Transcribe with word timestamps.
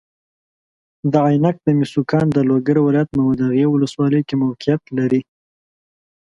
د 1.11 1.13
عینک 1.27 1.57
د 1.63 1.67
مسو 1.77 2.01
کان 2.11 2.25
د 2.33 2.37
لوګر 2.49 2.77
ولایت 2.81 3.09
محمداغې 3.17 3.65
والسوالۍ 3.69 4.21
کې 4.27 4.35
موقیعت 4.43 4.83
لري. 4.97 5.21